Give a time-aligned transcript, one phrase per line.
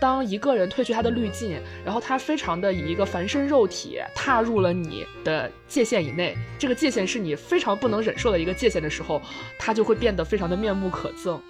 [0.00, 9.20] 当一个人褪去他的滤镜，然后他非常的以一个凡身肉体踏入了你的界限以内，这个界限是你非常不能忍受的一个界限的时候，
[9.58, 11.40] 他就会变得非常的面目可憎。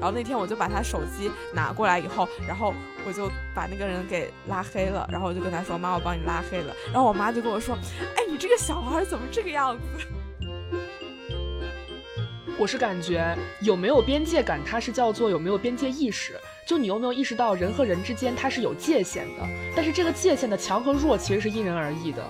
[0.00, 2.74] 然后那天我就把他手机拿过来以后，然后
[3.06, 7.76] 我就把那个人给拉黑了，然后我就跟他说：“妈，我帮你拉黑了。”然后我妈就跟我说
[8.16, 9.82] ：“哎，你这个小孩怎么这个样子？”
[12.58, 16.40] 我是感觉有没有边界感，它是叫做有没有边界意识。
[16.66, 22.24] 就你有没有意识到人和人之间它是有界限的，但是这个界限的强和弱其实是因人而异的。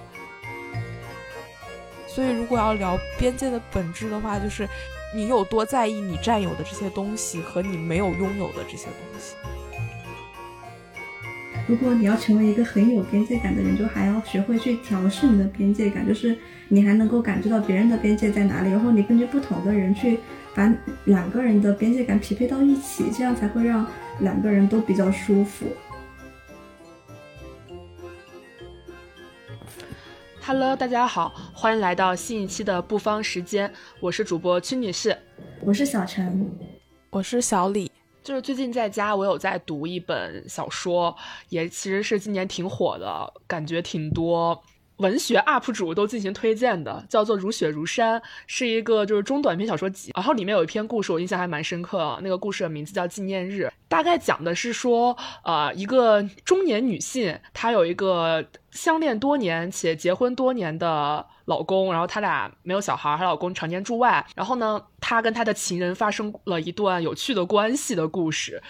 [2.08, 4.68] 所以如果要聊边界的本质的话，就是
[5.16, 9.34] 你有多在意你占有的这些东西和你没有拥有的这些东西。
[11.66, 16.36] 如果你要成为一个很有边界感的人，就还要学会去调试你的边界感，就是
[16.68, 20.18] 你还能够感知到别人的边界在哪里，然后你根据不同的人去
[20.54, 20.70] 把
[21.06, 23.86] 两个人的边界感匹配到一起，这样才会让
[24.20, 25.64] 两个人都比较舒服。
[30.46, 35.18] Hello，大家好，欢迎来到新一期的不方时间，我是主播曲女士，
[35.60, 36.48] 我是小陈，
[37.10, 37.90] 我是小李。
[38.22, 41.12] 就是最近在家，我有在读一本小说，
[41.48, 44.62] 也其实是今年挺火的，感觉挺多
[44.98, 50.10] 文学 UP 主都进行推荐的，叫做《如雪如山》，是一个就是中短篇小说集。
[50.14, 61.26] 然后里面有一篇故事，我印象还蛮深刻，那个故事的名字叫《纪念日》，大概讲的是说，呃，一个中年女性，她有一个相恋多年且结婚多年的。
[61.46, 64.26] 老公，然后他俩没有小孩，她老公常年驻外。
[64.34, 68.60] 然后呢，她跟她的情人发生了一段有趣的关系的故事。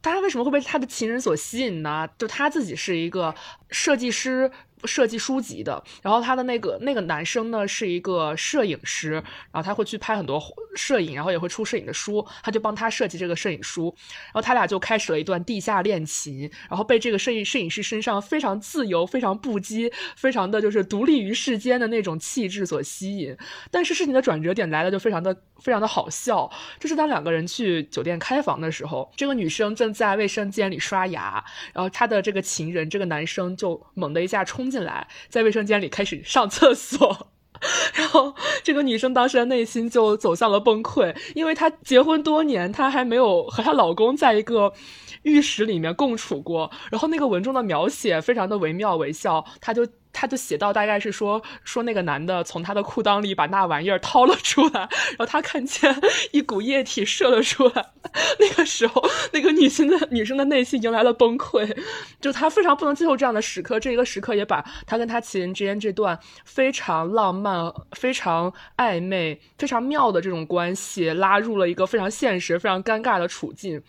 [0.00, 2.08] 大家为什么会被她的情人所吸引呢？
[2.16, 3.34] 就她自己是一个
[3.68, 4.48] 设计师。
[4.84, 10.40] 设计书籍的，然后他的那个那个男生呢是一个摄影师，然后他会去拍很多
[10.74, 13.94] 摄影，然后也会出摄影的书，他就帮他设计这个摄影书，
[14.26, 23.36] 然后他俩就开始了一段地下恋情，然后被这个摄影摄影师身上非常自由、非常不羁、非常的就是独立于世间的那种气质所吸引。
[23.70, 34.69] 但是事情的转折点来了，就非常的非常的好笑，就是当两个人去酒店开房的时候，这个女生正在卫生间里刷牙，然后她的这个情人这个男生就猛的一下冲。
[34.70, 37.32] 进来，在卫生间里开始上厕所，
[37.94, 44.72] 然后这个女生当时的内心就走向了崩溃，因为她结婚多年，她还没有和她老公在一个
[45.22, 46.70] 浴室里面共处过。
[46.90, 49.86] 然后那个文中的描写非常的惟妙惟肖，她就。
[50.12, 55.94] 他就写到，大概是说说那个男的从他的裤裆里把那玩意儿掏了出来，然后他看见
[56.32, 57.90] 一股液体射了出来。
[58.38, 61.76] 那个时候，那个女性的女生的内心迎来了崩溃，
[62.20, 63.78] 就她非常不能接受这样的时刻。
[63.78, 73.80] 这一个时刻也把她跟她情人之间这段非常浪漫、非常暧昧、非常妙的这种关系拉入了一个非常现实、非常尴尬的处境。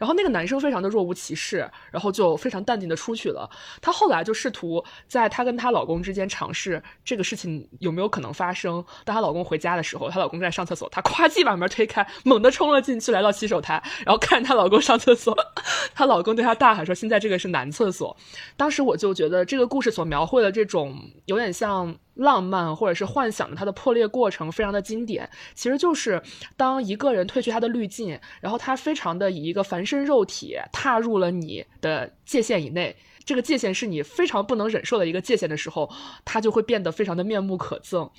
[0.00, 3.48] 然后那个男生非常的若无其事，然后就非常淡定的出去了。
[3.82, 8.82] 她后来就试图在她跟她老公之间尝试这个事情有没有可能发生。
[9.04, 15.36] 当她老公回家的时候，她老公在上厕所，她咵叽把门推开，猛地冲了进去，来到洗手台，然后看她老公上厕所。
[15.94, 18.16] 她老公对她大喊说：“现在这个是男厕所。”
[18.56, 21.94] 当时我就觉得这个故事所描绘的这种有点像。
[22.14, 25.28] 浪漫或者是幻想的，它的破裂过程非常的经典。
[25.54, 26.22] 其实就是
[26.56, 32.94] 当一个人褪去他的滤镜，然后他非常的以一个凡身肉体踏入了你的界限以内，
[33.24, 35.90] 这个界限是你非常不能忍受的一个界限的时候，
[36.24, 38.10] 他就会变得非常的面目可憎。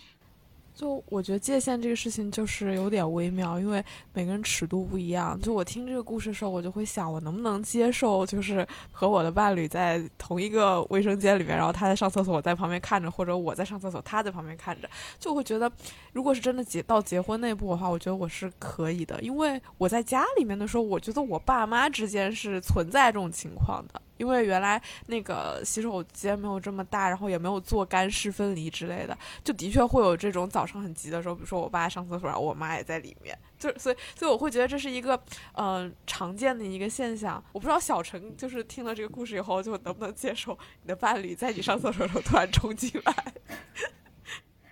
[0.74, 3.84] 就我觉得界限这个事情就是有点微妙，因为
[4.14, 5.40] 每个人尺度不一样。
[5.42, 14.90] 就我听这个故事的时候，我就会想，我能不能接受，就是和我的伴侣在同一个卫生间里面，然后他在上厕所，我在旁边看着，或者我在上厕所，他在旁边看着，
[15.20, 15.72] 就会觉得，
[16.14, 24.02] 如果是真的结到结婚那步的话，我觉得我是可以的，因为我在家里面的时候，我觉得我爸妈之间是存在这种情况的。
[24.22, 35.20] 因为原来那个洗手间没有这么大，然后也没有做干湿分离之类的，就的确会有这种早上很急的时候，比如说我爸上厕所，我妈也在里面，就所以所以我会觉得这是一个
[35.53, 37.44] 嗯常见的一个现象。
[37.52, 43.34] 我不知道小陈就是听了这个故事以后，就能不能接受你的伴侣在你上厕所的时候突然冲进来。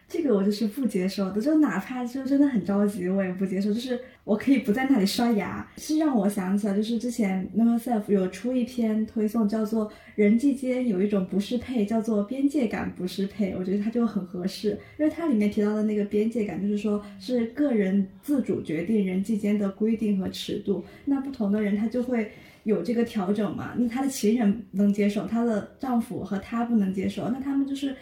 [0.10, 3.72] 这个我就是不接受的，就哪怕就真的很着急，我也不接受。
[3.72, 13.54] 就是我可以不在那里刷牙，是让我想起来，就是之前 Number Self 有出一篇推送，叫做《人际间有一种不适配，叫做边界感不适配》。
[13.56, 20.84] 我觉得它就很合适，因为它里面提到的那个边界感，就是说是个人自主决定人际间的规定和尺度。
[21.06, 22.32] 那不同的人他就会
[22.64, 23.74] 有这个调整嘛。
[23.78, 27.96] 那她的情人能接受，她的丈夫和她不能接受，那他们就是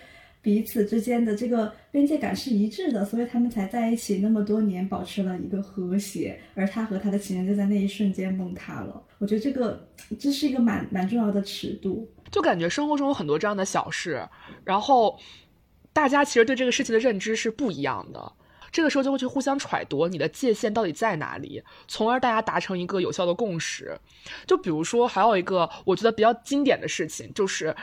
[0.48, 6.40] 彼此之间的这个边界感是一致的，所以他们才在一起那么多年，保持了一个和谐。
[6.56, 9.04] 而他和他的情人就在那一瞬间崩塌了。
[9.18, 9.86] 我觉得这个
[10.18, 14.26] 这是一个蛮蛮重要的尺度，就感觉生活中有很多这样的小事，
[14.64, 15.20] 然后
[15.92, 18.32] 大家其实对这个事情的认知是不一样的。
[18.72, 24.00] 这个时候就会去互相揣度你的界限到底在哪里，从而大家达成一个有效的共识。
[24.46, 27.76] 就比如说，还有一个我觉得比较经典的事情，就是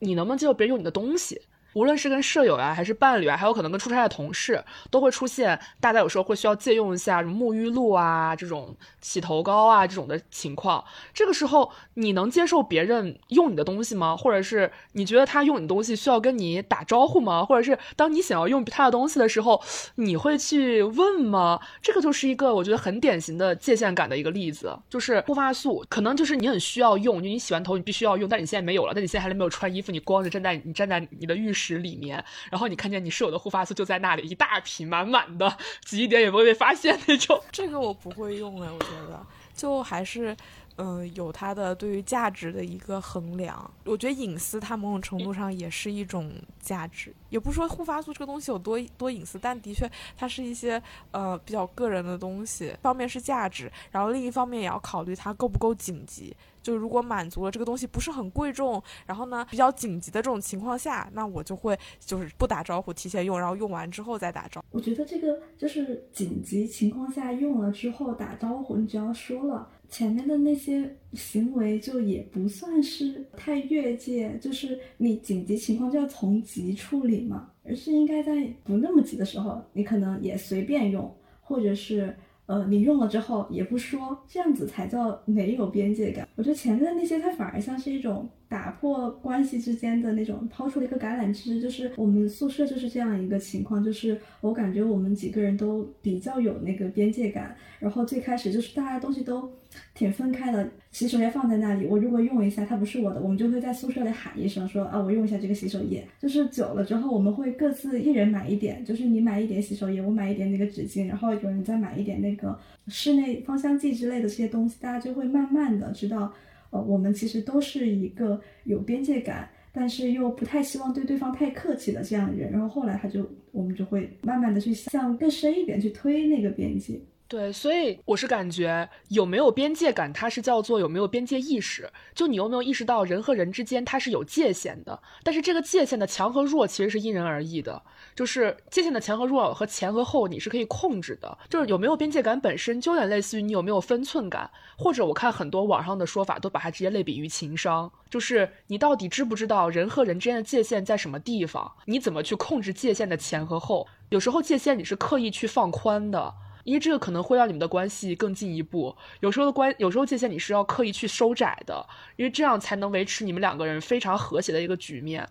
[0.00, 1.40] 你能不能接受别人用你的东西。
[1.74, 10.82] 无论是跟舍友啊，还是伴侣啊，还有可能跟出差的同事，都会出现大家有时候会需要借用一下什么沐浴露啊、这种洗头膏啊这种的情况。
[11.12, 14.16] 这个时候，你能接受别人用你的东西吗？
[14.16, 17.44] 或者是你觉得他用你的东西需要跟你打招呼吗？
[17.44, 19.60] 或者是当你想要用他的东西的时候，
[19.96, 21.60] 你会去问吗？
[21.82, 31.63] 这个就是一个我觉得很典型的界限感的一个例子，就是护发素，可能就是你很需要用，就你洗完头你必须要用，但你现在没有了，但你现在还没有穿衣服，你光着站在你站在你的浴室。
[31.64, 37.40] 室里面，然后你看见你室友的护发素就在那里，一大瓶满满的，挤一点也不会被发现那种。
[37.50, 40.36] 这个我不会用哎，我觉得就还是，
[40.76, 43.70] 嗯，有它的对于价值的一个衡量。
[43.84, 46.30] 我觉得隐私它某种程度上也是一种
[46.60, 50.82] 价值，也不说护发素这个东西有多多隐私，但的确它是一些
[51.12, 52.66] 呃比较个人的东西。
[52.66, 56.36] 一方面是价值，然后另一方面也要考虑它够不够紧急。
[56.64, 64.66] 就如果满足了这个东西不是很贵重，然后呢比较紧急的这种情况下，那我就会就是不打招呼，提前用，然后用完之后再打招呼。
[64.70, 74.36] 我觉得这个就是紧急情况下用了之后打招呼，你只要说了前面的那些行为，就也不算是太越界。
[74.40, 82.16] 就是你紧急情况就要从急处理嘛，而是应该在不那么急的时候，你可能也随便用，或者是。
[82.46, 86.28] 呃，你用了之后也不说，这样子才叫没有边界感。
[86.36, 88.28] 我觉得前面的那些，它反而像是一种。
[88.48, 99.50] 打破关系之间的那种，抛出了一个橄榄枝，就是我们宿舍就是这样一个情况，就是我感觉我们几个人都比较有那个边界感，然后最开始就是大家东西都
[99.94, 112.56] 挺分开的，洗手液放在那里，我如果用一下它不是我的，我们就会在宿舍里喊一声说啊我用一下这个洗手液，就是久了之后我们会各自一人买一点，就是你买一点洗手液，我买一点那个纸巾，然后有人再买一点那个
[112.88, 116.32] 室内芳香剂之类的这些东西，大家就会慢慢的知道。
[116.74, 122.50] 呃，我们其实都是一个有边界感，但是又不太希望对对方太客气的这样的人。
[122.50, 127.00] 然后后来他就，我们就会慢慢的去向更深一点去推那个边界。
[127.34, 131.90] 对，所以我是感觉有没有边界感，它是叫做有没有边界意识。
[132.14, 137.82] 就你有没有意识到人和人之间它是有界限的，但是这个界限的强和弱其实是因人而异的。
[138.14, 141.36] 就是界限的强和弱和前和后你是可以控制的。
[141.50, 144.48] 就是有没有边界感本身就有点类似于你有没有分寸感，
[144.78, 151.72] 或者我看很多网上的说法都把它直接类比于情商，就是你到底知不知道人和人之间的界限在什么地方？
[151.86, 153.88] 你怎么去控制界限的前和后？
[154.10, 156.32] 有时候界限你是刻意去放宽的。
[156.64, 158.94] 因为这个可能会让你们的关系更进一步。
[159.20, 165.28] 有时候的关，有时候界限你是要刻意去收窄的，因为这样才能维持你们两个人非常和谐的一个局面。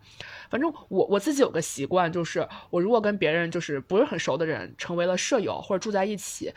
[0.49, 6.53] 反正我我自己有个习惯，就是我如果跟别人就是不是很熟的人成为了舍友或者住在一起，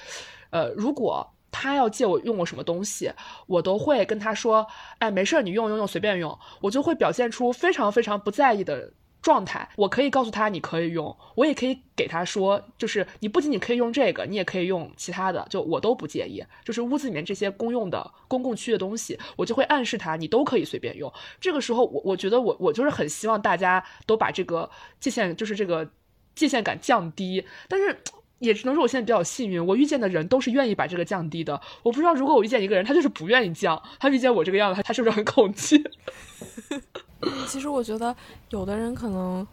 [0.51, 3.11] 呃，如果他要借我用我什么东西，
[3.47, 4.67] 我都会跟他说，
[4.99, 6.39] 哎，没事儿，你用用用，随便用。
[6.61, 8.93] 我就会表现出非常非常不在意的。
[9.27, 16.41] 状态，我可以告诉他你可以用，我也可以给他说，就是你不仅仅可以用这个，你也可以用其他的，就我都不介意。
[16.65, 21.13] 就是屋子里面这些公用的公共区的东西，我就会暗示他你都可以随便用。
[21.41, 25.91] 这个时候，我我觉得我我就是很希望大家都把这个界限，就是这个
[26.37, 27.45] 界限感降低。
[27.69, 27.99] 但是
[28.39, 31.61] 也只能说我现在比较幸运，我遇见的人都是愿意把这个降低的。
[31.83, 35.83] 我不知道如果我遇见一个人，他就是不愿意降，他遇见我这个样子，他是不是很恐惧？
[37.47, 38.15] 其实我觉得，
[38.51, 39.47] 有的人可能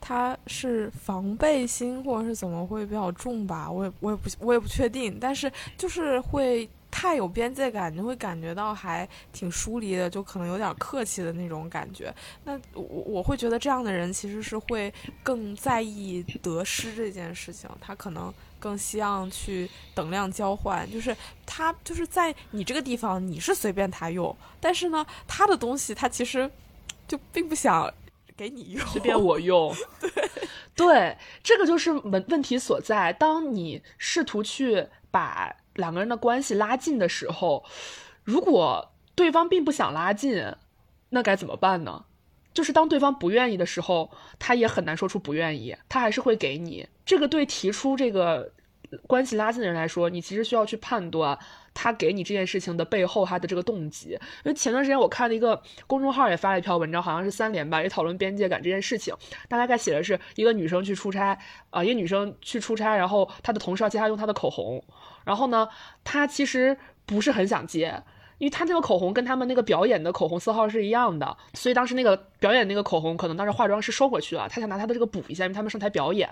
[0.00, 3.70] 他是防备心，或者是怎么会比较重吧。
[3.70, 12.12] 我也我也不我也不确定，但是就是会太有边界感，你会感觉到还挺疏离的，就可能有点客气的那种感觉。
[12.44, 26.50] 那我我会觉得这样的人其实是会更在意得失这件事情，他可能更希望去等量交换，就是他就是在你这个地方你是随便他用，但是呢，他的东西他其实。
[27.10, 27.92] 就并不想
[28.36, 29.74] 给你用，随便我用。
[30.76, 33.12] 对，对，这个就是问问题所在。
[33.12, 37.64] 当你试图去把两个人的关系拉近的时候，
[38.22, 40.54] 如果对方并不想拉近，
[41.08, 42.04] 那该怎么办呢？
[42.54, 46.88] 就是当对方不愿意的时候，他也很难说出不愿意，他还是会给你。
[47.04, 48.52] 这个对提出这个
[49.08, 51.36] 关系拉近的人来说，你其实需要去判断
[51.72, 54.10] 他给你这件事情的背后他的这个动机。
[54.10, 59.14] 因为前段时间我看了一个公众号也发了一篇文章，好像是三联吧，也讨论边界感这件事情。
[59.48, 61.38] 大概写的是一个女生去出差，
[61.70, 64.82] 啊，一个女生去出差，然后她的同事要接她用她的口红，
[65.24, 65.68] 然后呢，
[66.04, 68.02] 她其实不是很想接。
[68.40, 76.28] 因为他那个口红跟他们那个表演的口红色号是一样的，所以当时那个表演那个口红可能当时化妆师收回去了，他想拿他的这个补一下，因为他们上台表演，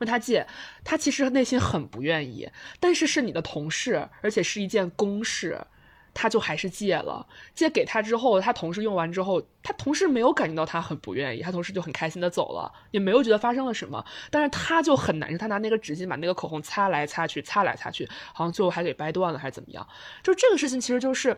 [0.00, 0.44] 问他借，
[0.82, 2.48] 他其实内心很不愿意，
[2.80, 5.60] 但是是你的同事，而且是一件公事。
[6.18, 19.86] 他就还是借了，借给他之后，他同事用完之后，他同事没有感觉到他很不愿意，他同事就很开心的走了，也没有觉得发生了什么，但是他就很难受，他拿那个纸巾把那个口红擦来擦去，擦来擦去，好像最后还给掰断了还是怎么样？
[20.22, 21.36] 就这个事情，其实就是，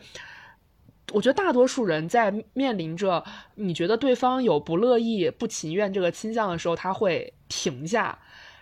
[1.13, 3.25] 我觉得大多数人在面临着
[3.57, 8.17] 你觉得对方有不乐意、不情愿这个倾向的时候，他会停下。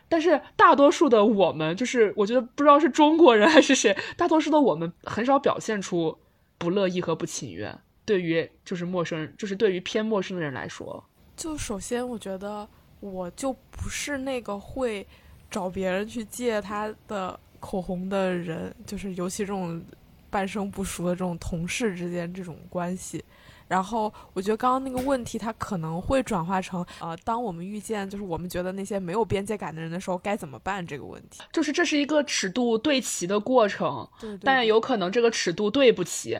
[0.09, 6.17] 但是大多数的我们，就是我觉得不知道是中国人还是谁， 大多数的我们很少表现出
[6.59, 7.77] 不乐意和不情愿。
[8.05, 11.03] 对于就是陌生人，就是对于偏陌生的人来说，
[11.37, 12.69] 就首先我觉得
[13.01, 15.05] 我就不是那个会
[15.51, 19.83] 找别人去借他的口红的人，就是尤其这种
[20.31, 23.25] 半生不熟的这种同事之间这种关系。
[23.69, 31.43] 然后我觉得刚刚那个问题，它可能会转化成，呃，当我们遇见就是我们觉得那些没有边界感的人的时候，该怎么办这个问题。
[31.53, 36.35] 就是这是一个尺度对齐的过程，对，但有可能这个尺度对不齐。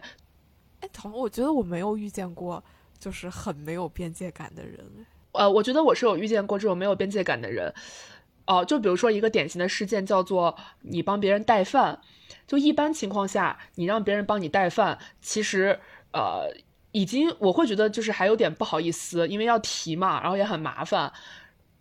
[0.81, 2.63] 哎，彤，我觉得我没有遇见过
[2.99, 4.87] 就是很没有边界感的人。
[5.33, 7.75] 呃，我觉得我是有遇见过这种没有边界感的人。
[8.47, 12.01] 哦，就比如说一个典型的事件叫做你帮别人带饭，
[12.47, 15.81] 就一般情况下，你让别人帮你带饭，其实，
[16.13, 16.55] 呃。
[16.97, 21.13] 已经，我会觉得就是还有点不好意思，因为要提嘛，然后也很麻烦。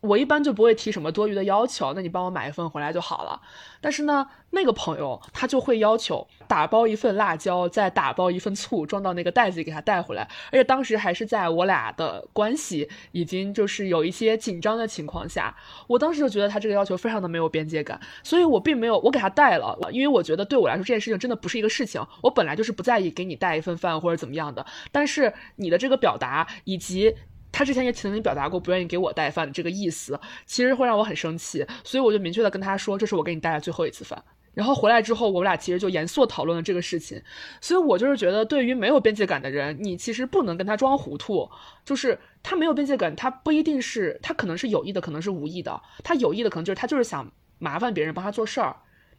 [0.06, 3.42] 我一般就不会提什么多余的要求，那你帮我买一份回来就好了。
[3.82, 10.28] 但是呢，那个朋友他就会要求打包一份辣椒，再打包一份醋，装到那个袋子里给他带回来。
[10.52, 15.56] 而且当时还是在我俩的关系已经就是有一些紧张的情况下，
[15.88, 22.04] 我当时就觉得他这个要求非常的没有边界感，所以我并没有我给他带了，因为我觉得对我来说这件事情真的不是一个事情。
[22.22, 27.16] 我本来就是不在意给你带一份饭或者怎么样的，但是你的这个表达以及。
[27.56, 34.22] 他之前也曾经表达过不愿意给我带饭的这个意思，其实会让我很生气，所以我就明确的跟他说，这是我给你带的最后一次饭。
[34.54, 37.22] 然后回来之后，我们俩其实就严肃讨论了这个事情。
[37.62, 41.50] 所以我就是觉得，对于没有边界感的人，你其实不能跟他装糊涂。
[41.86, 45.82] 就是他没有边界感，他不一定是他可能是有意的，可能是无意的。
[46.04, 48.76] 他有意的可能就是他就是想麻烦别人帮他做事儿。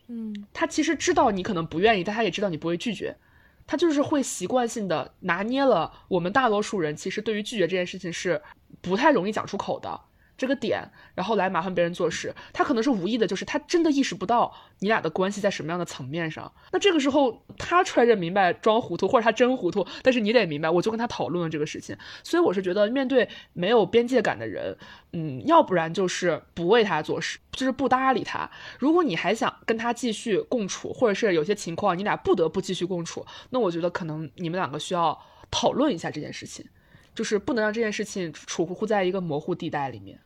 [0.08, 3.16] 嗯，他其实知道你可能不愿意，但他也知道你不会拒绝。
[3.66, 8.40] 他就是会习惯性的拿捏了我们大多数人，其实对于拒绝这件事情是
[8.80, 10.00] 不太容易讲出口的。
[10.36, 10.82] 这个点，
[11.14, 16.52] 然后来麻烦别人做事，他可能是无意的，就是他真的意识不到你俩的关系在什么样的层面上。
[16.72, 21.96] 那这个时候，他揣着明白装糊涂，或者他真糊涂，但是你得明白，我就跟他讨论了这个事情。
[22.22, 24.76] 所以我是觉得，面对没有边界感的人，
[25.12, 28.50] 嗯，要不然就是不为他做事，就是不搭理他。
[28.78, 35.18] 如果你还想跟他继续共处，或者是有些情况你俩不得不继续共处，那我觉得可能你们两个需要
[35.50, 36.66] 讨论一下这件事情，
[37.14, 40.20] 就是不能让这件事情处乎在一个模糊地带里面。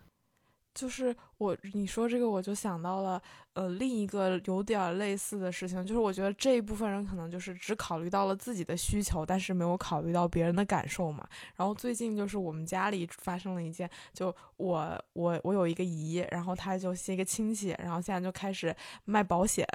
[0.74, 3.20] 就是我你说这个，我就想到了，
[3.54, 11.26] 呃，另一个有点类似的事情，就是我觉得这一部分人可能就是只考虑到了自己的需求，但是没有考虑到别人的感受嘛。
[11.56, 18.74] 然后最近就是我们家里发生了一件，就我我我有一个姨，然后她就是一个亲戚，然后现在就开始
[19.04, 19.66] 卖保险。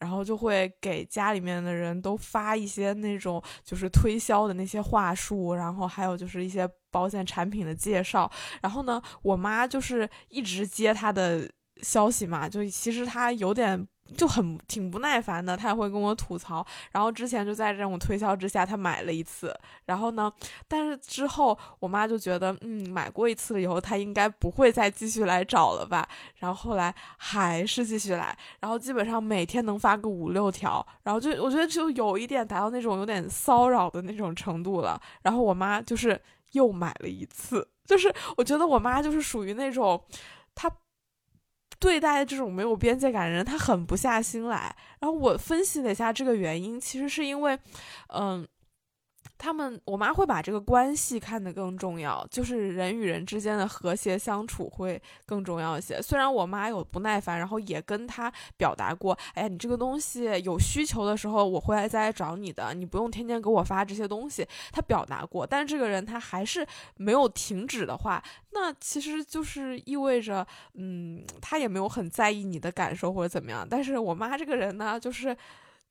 [0.00, 8.28] 然后就会给家里面的人都发一些那种就是推销的那些话术，然后还有就是一些保险产品的介绍。
[8.60, 11.48] 然后呢，我妈就是一直接他的
[11.82, 13.86] 消息嘛，就其实他有点。
[14.16, 16.64] 就很挺不耐烦的，他也会跟我吐槽。
[16.92, 19.54] 然后之前就在这种推销之下，他买了一次。
[19.86, 20.32] 然后呢，
[20.68, 26.08] 但是之后我妈就觉得，嗯，买过一次了以后，他应该不会再继续来找了吧。
[26.36, 30.86] 然后后来还是继续来，然后基本上每天能发个五六条。
[31.02, 35.00] 然后就我觉得就有一点达到那种有点骚扰的那种程度了。
[35.22, 36.20] 然后我妈就是
[36.52, 40.02] 又买了一次，就是我觉得我妈就是属于那种，
[40.54, 40.70] 她。
[41.80, 44.76] 对待这种没有边界感的人，他狠不下心来。
[45.00, 47.58] 然后我分析了一下这个原因，其实是因为，
[48.14, 48.46] 嗯。
[49.36, 56.00] 他们，我妈会把这个关系看得更重要，就是人与人之间的和谐相处会更重要一些。
[56.02, 64.46] 虽然我妈有不耐烦，然后也跟他表达过，哎，你这个东西有需求的时候，我会来再来找你的，你不用天天给我发这些东西。
[64.72, 68.22] 她表达过，但是这个人他还是没有停止的话，
[68.52, 73.66] 那其实就是意味着，嗯，他也没有很在意你的感受或者怎么样。
[73.68, 75.34] 但是我妈这个人呢，就是。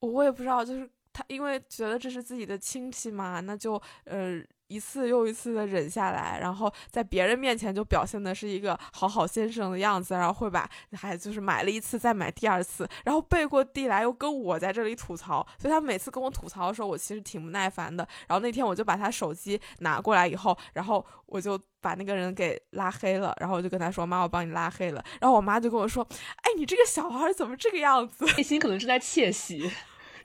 [0.02, 4.42] 我也不知道，就是他因为觉得这是自己的亲戚嘛，那就呃。
[4.70, 18.08] 一次又一次的忍下来，然后在别人面前就表现的是一个好好先生的样子，然后会把还就是买了一次再买第二次，然后背过地来又跟我在这里吐槽，所以他每次跟我吐槽的时候，我其实挺不耐烦的。
[18.28, 26.08] 然后那天我就把他手机拿过来以后，然后我就把那个人给拉黑了，然后我就跟他说：“妈，我帮你拉黑了。”然后我妈就跟我说
[26.46, 29.68] ：“哎，你这个小孩怎么这个样子？”内心可能正在窃喜。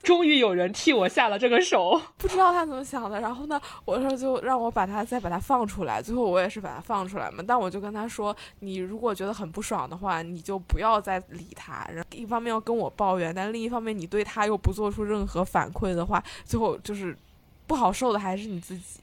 [0.05, 3.19] 终于有人替我下了这个手， 不知道他怎么想的。
[3.19, 5.99] 然后呢，我说就让我把他再把他放出来。
[5.99, 7.43] 最后我也是把他放出来嘛。
[7.45, 11.83] 但我就跟他说，你如果觉得很不爽的话，你就不要再理他。
[11.91, 17.17] 然后一方面要跟我抱怨，但另一方面你对他又不做出任何反馈的话，最后就是
[17.65, 18.99] 不好受的还是你自己。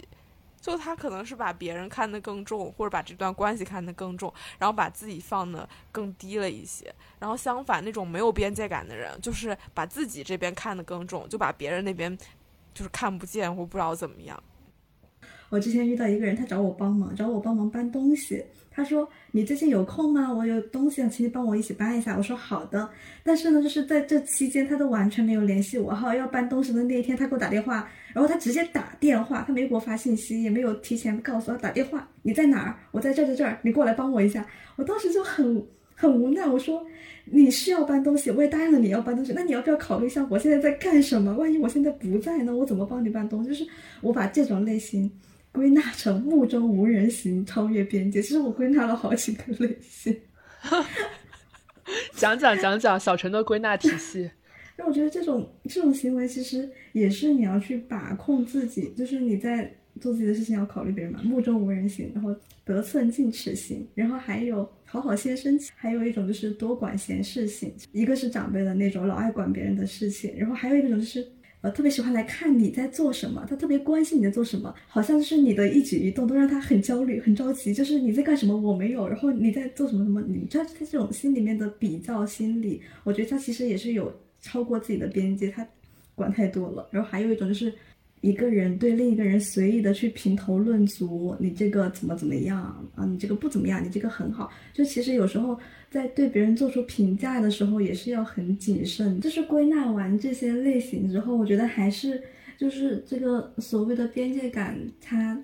[0.62, 6.94] 就他可能是把别人看得更重，或者把这段关系看得更重，然后把自己放得更低了一些。
[7.18, 12.16] 然后相反，那种没有边界感的人，就是把自己这边看得更重，就把别人那边
[12.72, 14.40] 就是看不见或不知道怎么样。
[15.52, 18.42] 我之前遇到一个人，他找我帮忙，找我帮忙搬东西。
[18.70, 20.32] 他说：“你最近有空吗？
[20.32, 22.88] 我有东西，请你帮我一起搬一下。”我说：“好的。”
[23.22, 25.92] 但是呢，就是在这期间，他都完全没有联系我。
[25.92, 32.08] 哈，要搬东西的那一天，他给我打电话，然后他直接打电话，他没给我发信息，也没有提前告诉我打电话。
[32.22, 32.74] 你在哪儿？
[32.90, 34.46] 我在这儿，在这儿，你过来帮我一下。
[34.76, 35.62] 我当时就很
[35.94, 36.82] 很无奈，我说
[37.30, 41.36] ：“你是要搬东西，我也答应了你要搬东西，那你要不要考虑一下我现在在干什么？
[41.36, 42.56] 万一我现在不在呢？
[42.56, 43.66] 我怎么帮你搬东西？”就是
[44.00, 45.12] 我把这种类型。
[45.52, 50.16] 归纳成目中无人型超越边界，其实我归纳了好几个类型，
[52.16, 54.30] 讲讲讲讲小陈的归纳体系。
[54.78, 71.26] 那我觉得这种这种行为其实也是你要去把控自己，就是你在做自己的事情要考虑别人嘛，目中无人型，然后得寸进尺型，然后还有好好先生，还有一种就是多管闲事型，一个是长辈的那种老爱管别人的事情，然后还有一种就是。
[71.62, 77.72] 呃，特别喜欢来看你在做什么，他特别关心你在做什么，好像是你的一举一动都让他很焦虑、很着急。
[77.72, 85.66] 就是你在干什么，我没有，然后你在做什么什么，你知道他这种心里面的比较心理，我觉得他其实也是有超过自己的边界，他
[86.14, 86.86] 管太多了。
[86.90, 87.72] 然后还有一种就是。
[88.22, 92.62] 一个人对另一个人随意的去评头论足，你这个怎么怎么样
[92.94, 93.04] 啊？
[93.04, 94.50] 你这个不怎么样，你这个很好。
[94.72, 95.58] 就其实有时候
[95.90, 99.20] 在对别人做出评价的时候，也是要很谨慎。
[99.20, 102.22] 就是归纳完这些类型之后，我觉得还是
[102.56, 105.38] 就是这个所谓的边界感，它。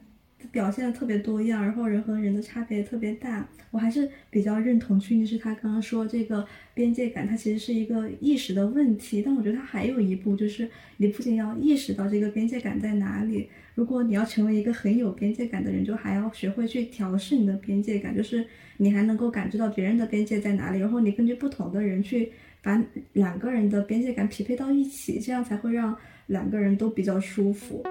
[0.52, 9.20] 表现的特别多样，然后人和人的差别特别大，我还是比较认同曲女士她刚刚说这个边界感，它其实是一个意识的问题。
[9.20, 18.46] 但我觉得它还有一步，就是你不仅要意识到这个边界感在哪里，如果你要成为一个很有边界感的人，就还要学会去调试你的边界感，就是
[18.76, 22.30] 你还能够感知到别人的边界在哪里，然后你根据不同的人去
[22.62, 22.82] 把
[23.14, 25.96] 两个人的边界感匹配到一起，这样才会让
[26.28, 27.82] 两个人都比较舒服。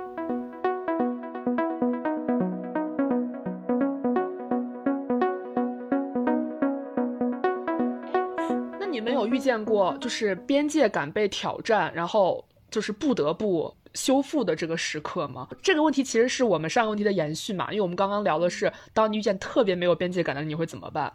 [9.28, 15.48] 遇见过就是边界感被挑战，然后就是不得不修复的这个时刻吗？
[15.62, 21.12] 这个问题其实是我们上个问题的延续嘛，因为我们刚刚聊的是，当你遇见特别没有边界感的，你会怎么办？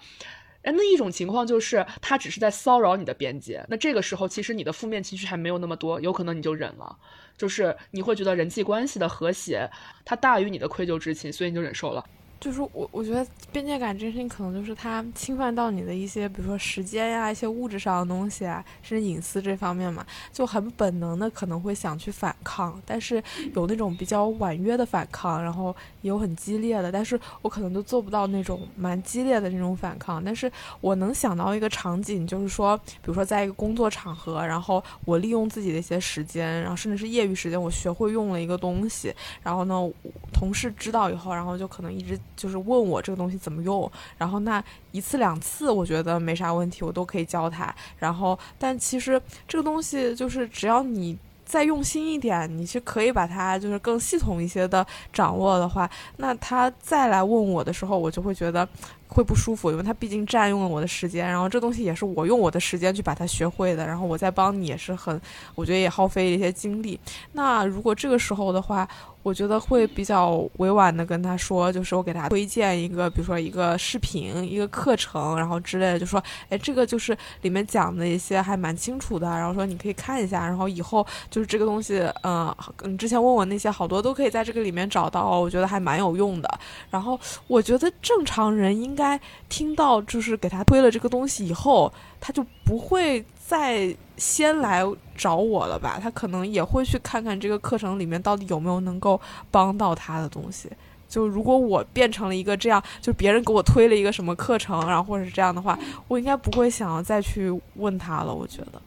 [0.62, 6.96] 哎，那一种情况就是他只是在骚扰你的边界，那这个时候其实你的负面情绪还没有那么多，有可能你就忍了，
[7.36, 9.68] 就是你会觉得人际关系的和谐
[10.04, 12.04] 它大于你的愧疚之情，所以你就忍受了。
[12.42, 23.22] 就是我，我觉得边界感这件事情可能就是它侵犯到你的一些，比如说时间呀、一些物质上的东西啊，甚至隐私这方面嘛，就很本能的可能会想去反抗，但是
[23.54, 30.20] 有那种比较婉约的反抗，然后也有很激烈的，但是我可能都做不到那种蛮激烈的那种反抗。
[30.24, 30.50] 但是
[30.80, 39.88] 我能想到一个场景，就是说，比如说在一个工作场合，然后我利用自己的一些时间，然后甚至是业余时间，我学会用了一个东西，然后呢，
[40.32, 42.18] 同事知道以后，然后就可能一直。
[42.36, 47.74] 就是问我这个东西怎么用，然后那一次两次我觉得没啥问题，我都可以教他。
[47.98, 58.68] 然后，但其实这个东西就是只要你再用心一点，你是可以把它就是更系统一些的掌握的话，那他再来问我的时候，我就会觉得。
[59.12, 65.20] 会不舒服，因为它毕竟占用了我的时间，然后这东西也是我用我的时间去把它学会的，然后我再帮你也是很，
[65.54, 66.98] 我觉得也耗费一些精力。
[67.32, 68.88] 那如果这个时候的话，
[69.22, 82.52] 我觉得会比较委婉的跟他说，就是我给他推荐一个，比如说一个视频、一个课程，然后之类的，就说，哎，这个就是里面讲的一些还蛮清楚的，然后说你可以看一下，然后以后就是这个东西，嗯，
[82.84, 86.58] 你之前问我那些好多都可以在这个里面找到，我觉得还蛮有用的。
[86.90, 89.01] 然后我觉得正常人应该。
[89.02, 94.82] 该听到就是给他推了这个东西以后，他就不会再先来
[95.16, 95.98] 找我了吧？
[96.00, 100.68] 他可能也会去看看这个课程里面到底有没有能够帮到他的东西。
[101.08, 108.34] 就如果我变成了一个这样，就别人给我推了一个什么课程，然后或者是这样的话，我应该不会想要再去问他了。
[108.34, 108.80] 我觉得，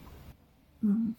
[0.80, 1.14] 嗯，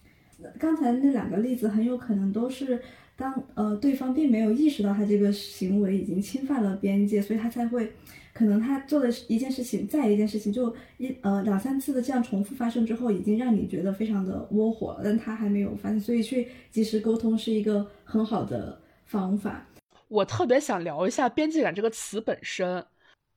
[0.60, 2.81] 刚才那两个例子很有可能都是
[3.15, 7.93] 当呃对方并没有意识到他这个行为已经侵犯了边界，所以他才会，
[8.38, 19.65] 可能他做的一件事情再一件事情就一呃两三次的这样重复发生之后，已经让你觉得非常的窝火了，但他还没有发现，所以去及时沟通是一个很好的方法。
[20.08, 22.86] 我特别想聊一下“边界感”这个词本身，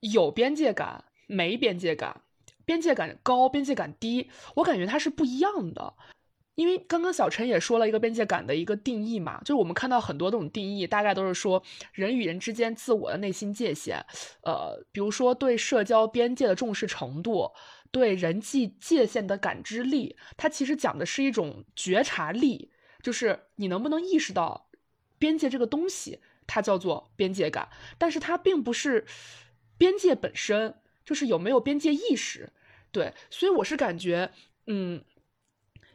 [0.00, 2.20] 有边界感，没边界感，
[2.66, 5.94] 边界感高，边界感低，我感觉它是不一样的。
[6.60, 11.62] 因为刚刚小陈也说了一个边界感的一个定义嘛，就是我们看到很多这种定义，大概都是说
[11.94, 14.04] 人与人之间自我的内心界限，
[14.42, 17.50] 呃，比如说对社交边界的重视程度，
[17.90, 22.70] 对人际界限的感知力，它其实讲的是一种觉察力，
[23.02, 24.68] 就是你能不能意识到
[25.18, 26.20] 边界这个东西。
[26.46, 29.06] 它叫做边界感，但是它并不是
[29.78, 32.52] 边界本身，就是有没有边界意识。
[32.90, 34.32] 对，所以我是感觉，
[34.66, 35.00] 嗯，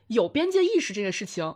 [0.07, 1.55] 有边界意识这个事情，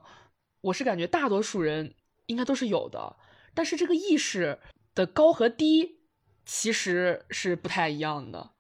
[0.61, 1.93] 我是感觉大多数人
[2.25, 3.15] 应该都是有的，
[3.53, 4.59] 但是这个意识
[4.95, 5.99] 的高和低
[6.45, 8.51] 其实是不太一样的。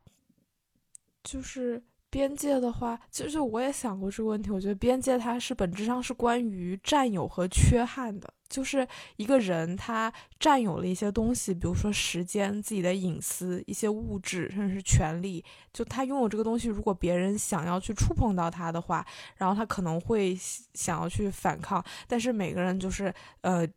[1.23, 8.33] 就是边界的话，其实我也想过这个问题，我觉得边界它是本质上是关于占有和缺憾的。
[8.49, 15.43] 就是一个人，他占有了一些东西，比如说时间、自己的隐私、一些物质，甚至是权利。
[15.71, 19.05] 就他拥有这个东西，如果别人想要去触碰到他的话，
[19.37, 20.35] 然后他可能会
[20.73, 21.83] 想要去反抗。
[22.07, 23.67] 但是每个人就是，呃。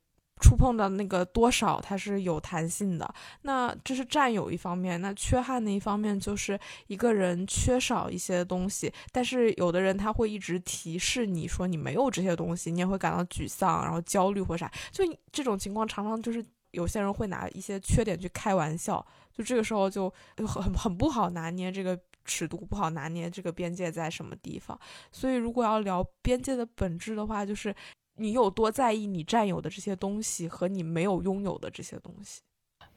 [0.43, 3.15] 触碰的那个多少，它是有弹性的。
[3.43, 14.71] 那这是占有一方面，那缺憾的一方面就是一个人缺少一些东西，但是有的人他会一直提示你说你没有这些东西，你也会感到沮丧，然后焦虑或啥。
[14.91, 24.79] 就这种情况，常常就是有些人会拿一些缺点去开玩笑，就这个时候就很很不好拿捏这个尺度，不好拿捏这个边界在什么地方。
[25.13, 27.75] 所以如果要聊边界的本质的话，就是。
[28.23, 32.41] 你有多在意你占有的这些东西和你没有拥有的这些东西？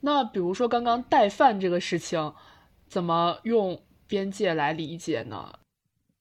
[0.01, 2.31] 那比如说刚刚带饭这个事情，
[2.87, 5.51] 怎么用边界来理解呢？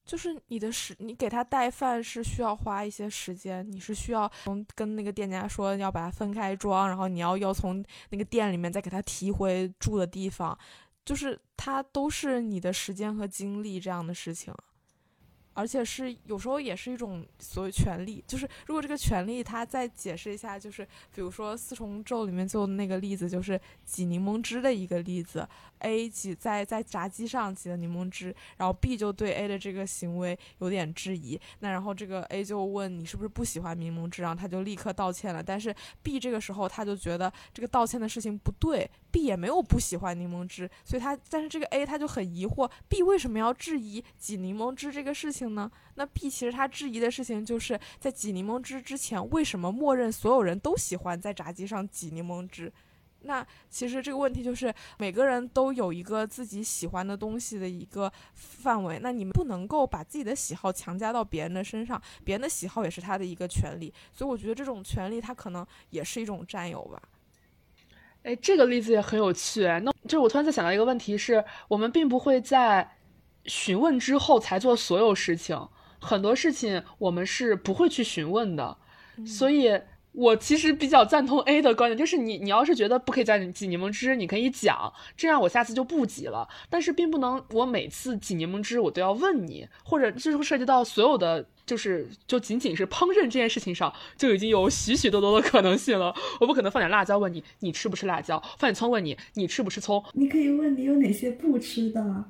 [0.03, 10.57] 就是你的时，你给他带饭是需要花一些时间，你是需要从跟那个店家说要把它分开装，然后你要要从那个店里面再给他提回住的地方，
[11.03, 14.51] 就是它都是你的时间和精力这样的事情。
[15.55, 25.47] 而且是有时候也是一种所谓权利，就是如果这个权利，它再解释一下，就是比如说四重奏里面就那个例子，就是挤柠檬汁的一个例子
[25.85, 45.45] ，A 挤在在炸鸡上挤的柠檬汁，然后 B 就对 A 的这个行为有点质疑，那然后这个 A 就问你是不是不喜欢柠檬汁，然后他就立刻道歉了，但是 B 这个时候他就觉得这个道歉的事情不对，B 也没有不喜欢柠檬汁，所以他但是这个 A 他就很疑惑，B 为什么要质疑挤柠檬汁这个事情？
[45.55, 45.71] 呢？
[45.93, 52.73] 那 B 其实他质疑的事情就是在挤柠檬汁之前，为什么默认所有人都喜欢在炸鸡上挤柠檬汁？
[53.25, 67.01] 那其实这个问题就是每个人都有一个自己喜欢的东西的一个范围，那你们不能够把自己的喜好强加到别人的身上，别人的喜好也是他的一个权利，所以我觉得这种权利它可能也是一种占有吧。
[68.23, 69.63] 哎，这个例子也很有趣。
[69.63, 72.91] 那就是我突然在想到一个问题，是我们并不会在。
[73.47, 75.55] 询问之后才做所有事情，
[76.01, 78.75] 很多事情我们是不会去询问的，
[79.23, 79.79] 所以
[80.15, 86.47] 我其实比较赞同 A 的观点，就是你你要是觉得不可以再挤柠檬汁，你可以讲，这样我下次就不挤了。
[86.69, 96.15] 但是并不能我每次挤柠檬汁我都要问你，或者这就涉及到所有的，就是就仅仅是烹饪这件事情上就已经有许许多多的可能性了。
[96.39, 100.01] 我不可能放点辣椒问你你吃不吃辣椒，放点葱问你你吃不吃葱。
[100.13, 102.25] 你可以问你有哪些不吃的。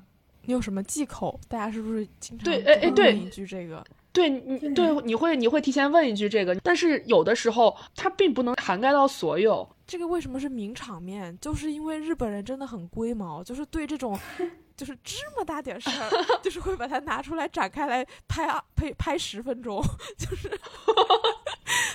[0.48, 1.40] 你有什么忌口？
[1.48, 3.84] 大家是不是经常对哎哎对一句这个？
[4.16, 9.70] 对你对你会你会提前问一句这个，但是有的时候它并不能涵盖到所有。
[9.86, 11.38] 这个为什么是名场面？
[11.40, 14.18] 就是因为日本人真的很龟毛，就是对这种
[14.78, 16.10] 就是这么大点事儿，
[16.42, 19.84] 就是会把它拿出来展开来拍啊拍拍十分钟，
[20.18, 20.50] 就是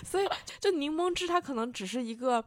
[0.05, 0.29] 所以
[0.61, 2.45] 就柠檬汁它可能只是一个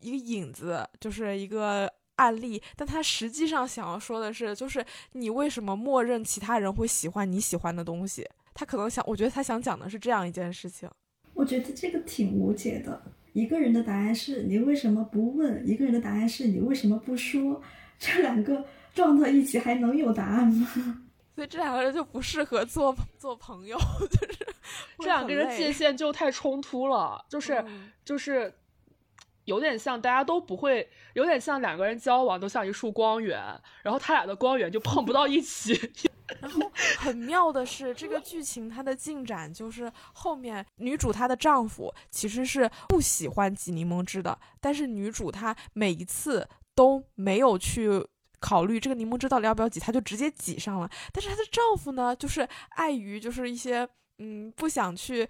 [0.00, 1.92] 一个影子，就是一个。
[2.18, 8.28] 案例，但他实际上想要说的是，就是你为什么默认其他人会喜欢你喜欢的东西？
[8.58, 10.90] 他可能想，我觉得他想讲的是这样一件事情。
[11.32, 13.00] 我觉得这个挺无解的，
[13.32, 17.62] 一个人的答案是你为什么不问，一个人的答案是你为什么不说，
[18.00, 20.66] 这两个撞到一起还能有答案吗？
[21.36, 23.78] 所以这两个人就不适合做做朋友，
[24.10, 24.46] 就是
[24.98, 28.52] 这两个人界限就太冲突了，就是嗯就是
[29.48, 33.40] 有点像大家都不会，有点像两个人交往都像一束光源，
[33.82, 35.72] 然后他俩的光源就碰不到一起。
[36.40, 48.06] 然后很妙的是，这个剧情它的进展就是后面女主她的丈夫其实是不喜欢挤柠檬汁的，但是女主她每一次都没有去。
[48.40, 50.88] 考虑这个柠檬汁到底要不要挤，她就直接挤上了。
[51.12, 55.28] 但是她的丈夫呢，就是碍于就是一些嗯不想去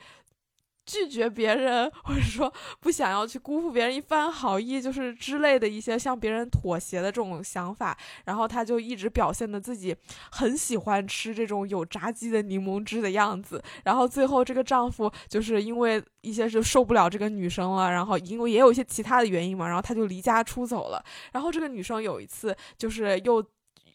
[0.88, 9.94] 拒绝别人，或者说不想要去辜负别人一番好意，就是之类的一些向别人妥协的这种想法，然后他就一直表现的自己
[10.32, 23.44] 很喜欢吃这种有炸鸡的柠檬汁的样子，然后最后这个丈夫就是因为一些是受不了这个女生了，然后因为也有一些其他的原因嘛，然后他就离家出走了，然后这个女生有一次就是又。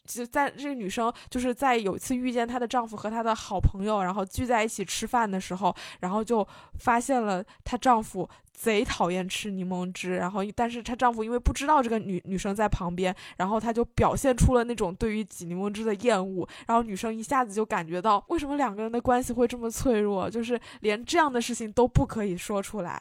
[0.06, 6.46] 就在这个女生就是在有一次遇见她的丈夫和她的好朋友，然后聚在一起吃饭的时候，然后就
[6.78, 23.00] 发现了她丈夫贼讨厌吃柠檬汁，然后但是她丈夫因为不知道这个女女生在旁边，然后他就表现出了那种对于挤柠檬汁的厌恶，然后女生一下子就感觉到为什么两个人的关系会这么脆弱，就是连这样的事情都不可以说出来。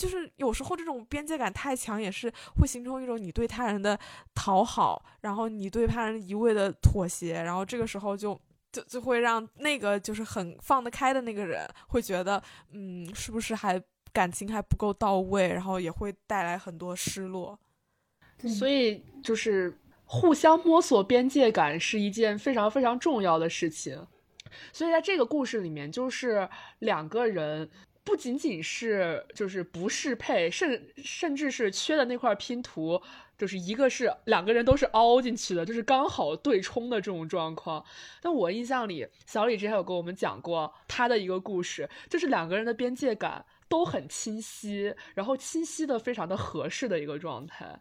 [0.00, 3.98] 就是有时候这种边界感太强，也是会形成一种你对他人的
[4.34, 8.40] 讨好，然后你对他人一味的妥协，然后这个时候就
[8.72, 13.78] 就就会让那个就是很放得开的那个人会觉得，嗯，是不是还
[14.10, 17.58] 感情还不够到位，然后也会带来很多失落。
[18.48, 24.06] 所以就是互相摸索边界感是一件非常非常重要的事情。
[24.72, 26.48] 所以在这个故事里面，就是
[26.80, 27.70] 两个人
[28.10, 33.00] 不仅仅是就是不适配，甚甚至是缺的那块拼图，
[33.38, 37.84] 就是一个是两个人都是凹进去的，就是刚好对冲的这种状况。
[38.20, 47.80] 但我印象里，小李之前有跟我们讲过他的一个故事，就是两个人的边界感都很清晰，然后清晰的非常的合适的一个状态。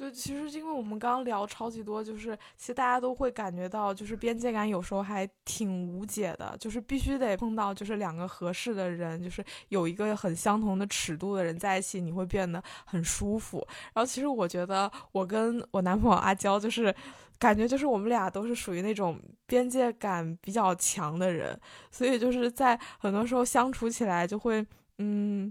[0.00, 13.58] 对，其实因为我们刚刚聊超级多，就是其实大家都会感觉到，就是边界感有时候还挺无解的，就是必须得碰到就是两个合适的人，就是有一个很相同的尺度的人在一起，你会变得很舒服。
[13.92, 16.94] 然后其实我觉得我跟我男朋友阿娇就是。
[17.40, 21.58] 感觉就是我们俩都是属于那种边界感比较强的人，
[21.90, 24.62] 所以就是在很多时候相处起来就会，
[24.98, 25.50] 嗯，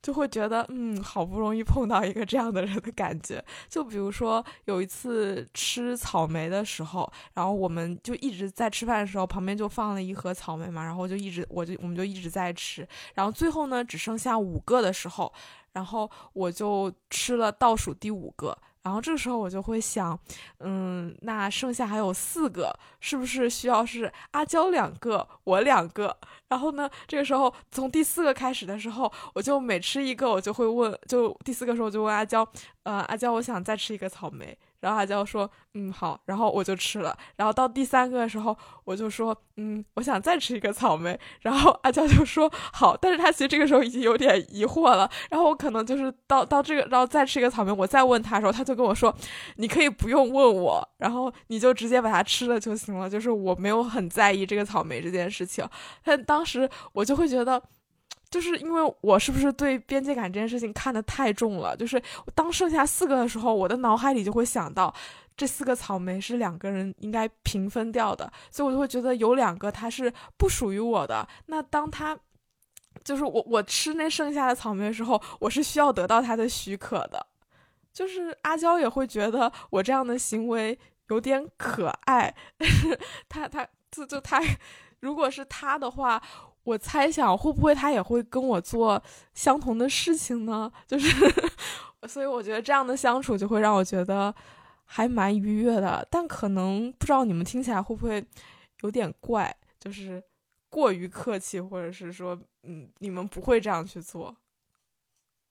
[0.00, 3.44] 就会觉得，嗯，好不容易碰到一个这样的人的感觉。
[3.68, 15.32] 就比如说有一次吃草莓的时候，然后我们就一直在吃饭的时候，旁边就放了一盒草莓嘛，然后就一直我就我们就一直在吃，然后最后呢只剩下五个的时候，
[15.72, 18.56] 然后我就吃了倒数第五个。
[18.88, 20.18] 然后这个时候我就会想，
[20.60, 26.16] 嗯，那剩下还有四个，是不是需要是阿娇两个，我两个？
[26.48, 32.48] 然后呢，这个时候从第四个开始的时候，我就每吃一个，我就会问，就第四个时候我就问阿娇，
[32.84, 34.56] 呃，阿娇，我想再吃一个草莓。
[34.80, 36.20] 然后阿娇说，嗯，好。
[36.26, 37.16] 然后我就吃了。
[37.36, 41.18] 然后到第三个的时候，我就说，嗯，我想再吃一个草莓。
[41.40, 45.10] 然后阿娇就说好，但是他其实这个时候已经有点疑惑了。
[45.30, 49.14] 然后我可能就是到到这个，然后再吃一个草莓，我再问他的时候，他就跟我说，
[49.56, 53.08] 你可以不用问我，然后你就直接把它吃了就行了。
[53.08, 55.68] 就是我没有很在意这个草莓这件事情。
[56.04, 57.62] 但当时我就会觉得。
[58.30, 61.74] 就是因为我是不是对边界感这件事情看得太重了？
[61.76, 62.00] 就是
[62.34, 64.94] 当剩下四个的时候，我的脑海里就会想到，
[65.34, 71.26] 这四个草莓是两个人应该平分掉的，所以我就会觉得有两个它是不属于我的。
[71.46, 72.18] 那当他
[73.02, 77.26] 就是我我吃那剩下的草莓的时候，我是需要得到他的许可的。
[77.94, 84.38] 就是阿娇也会觉得我这样的行为有点可爱，但是他他就就他，
[85.00, 86.22] 如果是他的话。
[86.68, 89.02] 我猜想会不会他也会跟我做
[89.32, 90.70] 相同的事情呢？
[90.86, 91.08] 就是，
[92.06, 94.34] 所以我觉得这样的相处就会让我觉得
[94.84, 96.06] 还蛮愉悦的。
[96.10, 98.22] 但可能不知道你们听起来会不会
[98.82, 100.22] 有点怪，就是
[100.68, 104.36] 过于客气，或者是说，嗯，你们不会这样去做。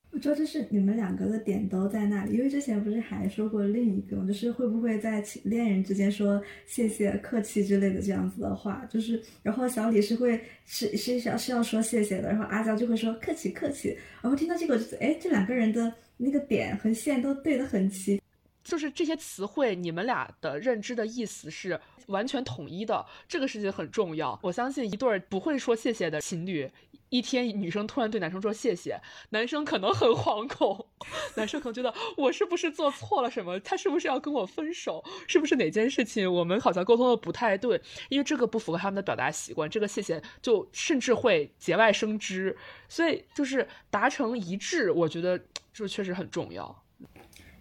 [0.10, 18.20] 我觉得就是你们两个的点都在那里，因为之前不是还说过另一个，就是会不会在恋人之间说谢谢、客气之类的这样子的话，就是然后小李是会是是要是要说谢谢的，然后阿娇就会说客气客气，然后听到这个，哎，这两个人的那个点和线都对得很齐，
[18.64, 24.40] 就是这些词汇，你们俩的认知的意思是完全统一的，这个事情很重要。
[24.42, 26.68] 我相信一对不会说谢谢的情侣。
[27.10, 30.88] 一天女生突然对男生说谢谢，男生可能很惶恐，
[31.36, 33.60] 男生可能觉得我是不是做错了什么？
[33.62, 35.04] 他是不是要跟我分手？
[35.28, 37.82] 是不是哪件事情我们好像沟通的不太对？
[38.10, 42.56] 因为这个不符合他们的表达习惯，这个谢谢就甚至会节外生枝，
[42.90, 45.40] 所以就是达成一致，我觉得
[45.74, 46.84] 就确实很重要。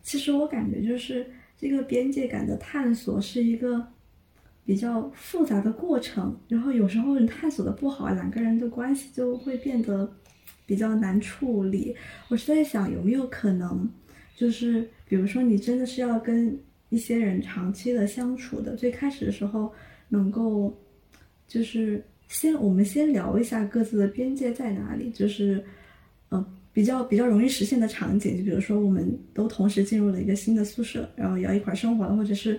[0.02, 3.92] 其实我感觉就是这个边界感的探索是一个。
[4.66, 10.12] 比较复杂的过程，然后有时候你探索的不好，两个人的关系就会变得
[10.66, 11.94] 比较难处理。
[12.29, 13.88] 我是在想，有没有可能，
[14.35, 19.72] 就是比如说你真的是要跟一些人长期的相处的，最开始的时候
[20.09, 20.76] 能够，
[21.46, 25.64] 就是先我们先聊一下各自的边界在哪里，就是
[26.31, 32.59] 嗯比较比较容易实现的场景，就比如说我们都同时进入了一个新的宿舍，然后要一块生活了，或者是。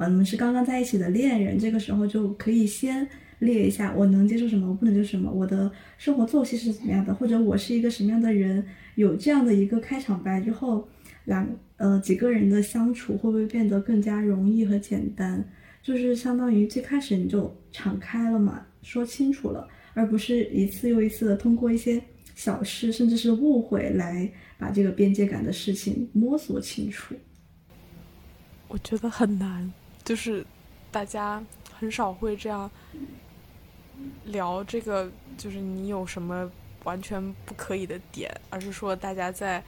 [0.00, 3.06] 啊，你们是刚刚在一起的恋人，这个时候就可以先
[3.40, 10.88] 列一下，我能接受什么，我不能接受什么，我的生活作息是怎么样的，或者我是一个什么样的人，有这样的一个开场白之后，
[11.26, 15.46] 两呃几个人的相处会不会变得更加容易和简单？
[15.82, 22.02] 就是相当于最开始你就敞开了嘛，说清楚了，而不是一次又一次的通过一些
[22.34, 27.14] 小事，甚至是误会来把这个边界感的事情摸索清楚。
[28.68, 29.70] 我觉得很难。
[30.10, 30.44] 就是
[30.90, 31.40] 大家
[31.72, 32.68] 很少会这样
[34.24, 36.50] 聊这个，就是你有什么
[36.82, 39.62] 完全不可以的点，而是说大家在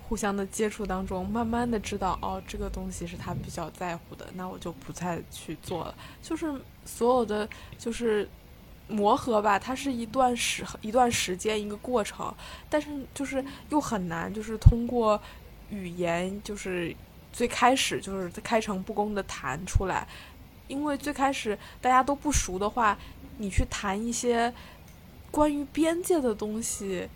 [0.00, 5.92] 互相的接触当中，慢慢的知道哦，这个东西是他比较在乎的，那我就不再去做了。
[6.22, 8.28] 就是所有的就是
[8.86, 12.32] 磨合吧，它是一段时一段时间一个过程，
[12.68, 15.20] 但是就是又很难，就是通过
[15.68, 16.94] 语言就是。
[17.32, 20.06] 最开始就是开诚布公的谈出来，
[20.68, 22.98] 因为最开始大家都不熟的话，
[23.38, 24.52] 你去谈一些
[25.30, 27.08] 关于边界的东西，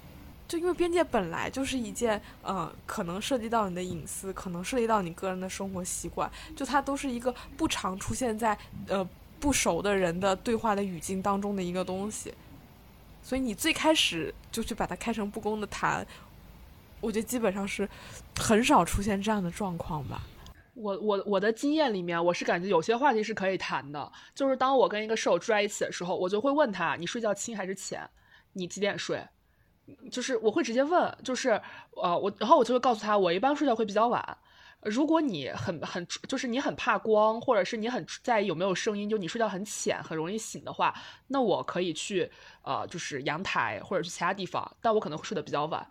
[0.47, 8.57] 就因为边界本来就是一件，呃，可能涉及到你的隐私，可能涉及到你个人的生活习惯，就它都是一个不常出现在
[8.89, 9.07] 呃
[9.41, 12.33] 不熟的人的对话的语境当中的一个东西，
[13.23, 16.07] 所以你最开始就去把它开诚布公的谈。
[17.05, 17.89] 我觉得基本上是
[18.39, 20.23] 很少出现这样的状况吧。
[20.75, 24.11] 我我我的经验里面，我是感觉有些话题是可以谈的。
[24.35, 28.09] 就是当我跟一个室友住在一起的时候，我就会问他：你睡觉轻还是浅？
[28.55, 29.23] 你几点睡？
[30.11, 31.61] 就是我会直接问，就是
[32.03, 34.39] 呃我，然后我就会告诉他，我一般睡觉会比较晚。
[34.83, 40.95] 如果你很很就是你很怕光，或者是你很在意有没有声音，就你睡觉很浅，很容易醒的话，
[41.29, 42.31] 那我可以去
[42.63, 45.87] 呃就是阳台或者去其他地方，但我可能会睡得比较晚。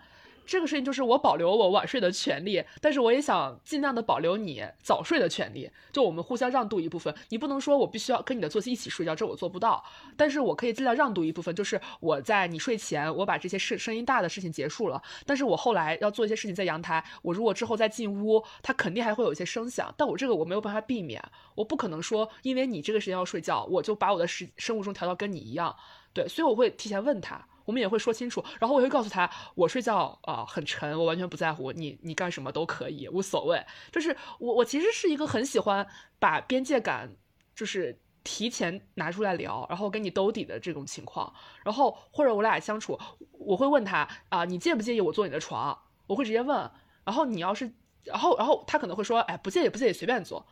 [0.45, 7.13] 这个事情就是我保留我晚睡的权利，但是我也想尽量的保留你早睡的权利，就我们互相让渡一部分。
[7.29, 9.84] 你不能说我必须要跟你的作息一起睡觉，这我做不到。
[10.17, 15.01] 但是我可以尽量让渡一部分，就是我在你睡前，我把这些事声音大的事情结束了。
[15.25, 19.93] 但是我后来要做一些事情在阳台，我如果之后再进屋，它肯定还会有一些声响。
[19.97, 21.23] 但我这个我没有办法避免，
[21.56, 25.75] 我不可能说因为你这个时间要睡觉，我就把我的时生物钟调到跟你一样。
[26.13, 27.43] 对，所以我会提前问他。
[27.65, 33.65] 我们也会说清楚，然后我会告诉他，我睡觉啊很沉，我完全不在乎你，你干什么都可以，无所谓。
[33.89, 35.88] 就是我，我其实是一个很喜欢
[36.19, 37.10] 把边界感，
[37.56, 41.34] 就是提前拿出来聊，然后跟你兜底的这种情况。
[41.63, 42.99] 然后或者我俩相处，
[43.32, 45.80] 我会问他啊，你介不介意我坐你的床？
[46.08, 46.69] 我会直接问。
[47.06, 47.73] 然后你要是，
[48.04, 50.45] 然后然后他可能会说，哎，不介意不介意，随便坐。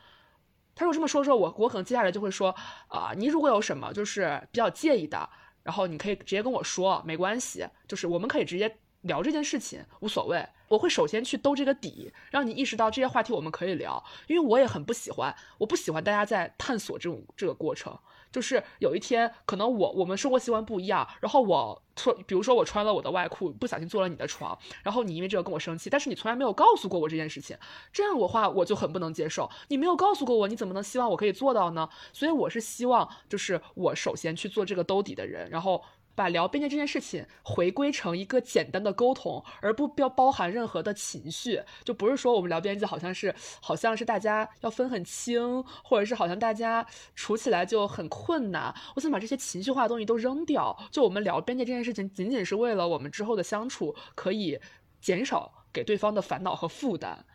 [0.74, 2.56] 他如果这么说说，我我可能接下来就会说
[2.88, 5.30] 啊，你如果有什么就是比较介意的。
[5.64, 10.46] 然后你可以直接跟我说，没关系，就是我们可以直接聊这件事情，无所谓。
[10.68, 17.98] 我会首先去兜这个底，让你意识到这些话题我们可以聊，因为我也很不喜欢，我不喜欢大家在探索这种这个过程。
[18.32, 27.58] 就是有一天，可能我我们生活习惯不一样，然后我穿，比如说我穿了我的外裤，不小心坐了你的床，然后你因为这个跟我生气，但是你从来没有告诉过我这件事情，
[27.92, 29.50] 这样的话我就很不能接受。
[29.68, 31.90] 你没有告诉过我，你怎么能希望我可以做到呢？
[32.14, 35.84] 所以我是希望，就是我首先去做这个兜底的人，然后。
[36.14, 48.74] 把聊边界这件事情回归成一个简单的沟通，而不标包含任何的情绪，就不是说我们聊边界好像是好像是大家要分很清，或者是好像大家处起来就很困难。
[48.96, 54.60] 我想把这些情绪化的东西都扔掉，就我们聊边界这件事情，仅仅是为了我们之后的相处可以
[55.00, 57.26] 减少给对方的烦恼和负担。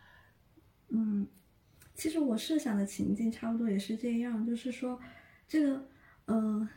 [0.89, 1.27] 嗯，
[1.95, 4.99] 其实我设想的情境差不多也是这样，就是说
[5.47, 5.89] 这个，
[6.27, 6.69] 嗯，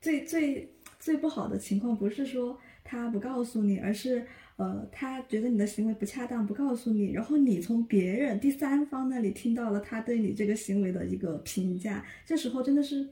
[0.00, 0.74] 最最。
[0.98, 4.26] 最不好的情况不是说他不告诉你，而是
[4.56, 13.08] 呃，他觉得你的行为不恰当，不告诉你，然后你从别人第三方那里听到了他对你这个行为的一个评价，这时候真的是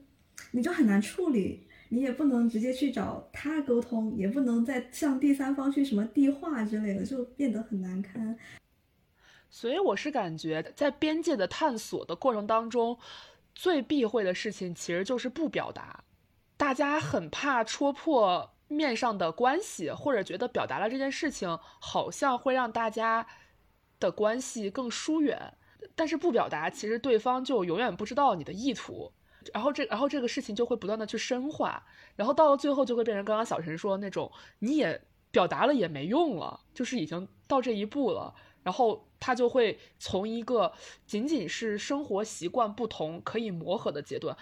[0.51, 8.37] 你就很难处理，你也不能直接去找他沟通，也不能再向第三方去什么递话之类的，就变得很难堪。
[9.49, 12.97] 所以我是感觉，在边界的探索的过程当中，
[13.55, 16.03] 最避讳的事情其实就是不表达。
[16.67, 23.25] 大家很怕戳破面上的关系，或者觉得表达了这件事情，好像会让大家
[24.01, 25.53] 的关系更疏远。
[25.95, 29.13] 但是不表达，其实对方就永远不知道你的意图。
[29.53, 31.81] 然后这，然后这个事情就会不断的去深化，
[32.17, 35.01] 然后到了最后就会变成刚刚小陈说的那种，你也
[35.31, 38.35] 表达了也没用了，就是已经到这一步了。
[38.61, 40.73] 然后他就会从一个
[41.05, 44.35] 仅仅是生活习惯不同可以磨合的阶段，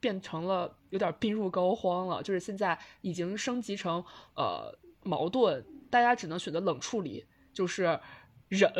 [0.00, 2.22] 变成了有点病入膏肓了。
[2.22, 8.00] 就是现在已经升级成呃矛盾，大家只能选择冷处理，就是
[8.48, 8.72] 忍，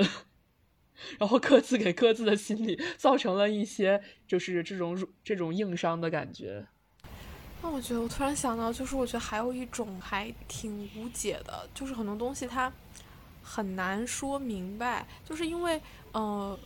[1.21, 6.66] 然后各自给各自的心理造成了一些就是这种这种硬伤的感觉。
[7.62, 12.73] 那我觉得我突然想到，就是我觉得还有一种还挺无解的，就是很多东西它。
[13.43, 15.81] 很难说明白，就是因为，
[16.12, 16.57] 呃，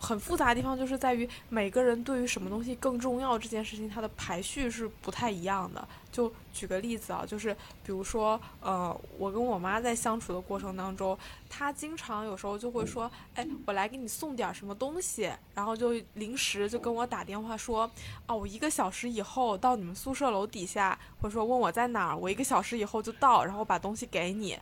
[0.00, 5.86] 很复杂的地方就是在于每个人对于什么东西更重要这件事情，它的排序是不太一样的。
[6.10, 11.16] 就举个例子啊，就是比如说，呃，我跟我妈在相处的过程当中，
[11.48, 17.88] 她经常有时候就会说，哎，我来给你送点什么东西，然后就临时就跟我打电话说，
[18.26, 24.58] 啊，我一个小时以后到你们宿舍楼底下，或者说问我在哪儿，我一个小时以后就到，然后把东西给你。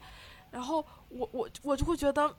[0.51, 2.35] 然后我我我就会觉得，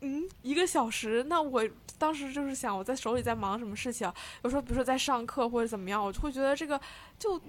[0.00, 1.62] 嗯，一个小时，那我
[1.98, 4.10] 当时就是想我在手里在忙什么事情，
[4.42, 6.80] 有时候比如说在上课或者怎么样，我就会觉得这个
[7.18, 7.40] 就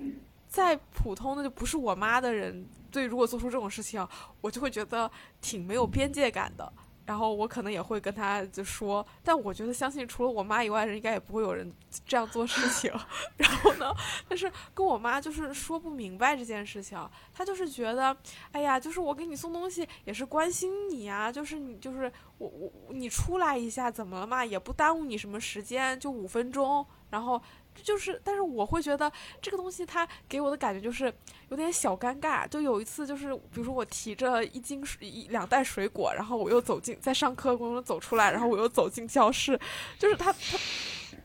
[0.47, 4.06] 再普通的就不是我妈的人，对，如果做出这种事情，
[4.41, 6.74] 我就会觉得挺没有边界感的。
[7.06, 11.72] 然后我可能也会跟他就说，但我觉得相信除了我妈以外，人应该也不会有人
[12.06, 12.91] 这样做事情。
[13.38, 13.93] 然后呢，
[14.30, 16.97] 但是跟我妈就是说不明白这件事情，
[17.34, 18.16] 她就是觉得，
[18.52, 27.41] 哎呀，就是我给你送东西也是关心你啊，就是你就是我我你出来一下怎么了嘛，也不耽误你什么时间，就五分钟，然后。
[27.76, 29.11] 就是，但是我会觉得
[29.41, 31.11] 这个东西它给我的感觉就是
[31.49, 32.47] 有点小尴尬。
[32.47, 39.59] 就有一次，就是比如说我提着一斤、一两袋水果，然后我又走进在上课过程中走出来，然后我又走进教室，
[39.97, 40.57] 就是他他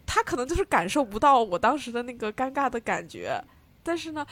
[0.07, 3.39] 他可能就是感受不到我当时的那个尴尬的感觉，
[3.83, 4.27] 但是呢，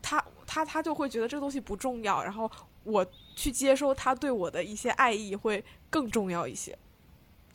[0.00, 2.50] 他他他就会觉得这个东西不重要，然后
[2.84, 6.78] 我去接收他对我的一些爱意会更重要一些。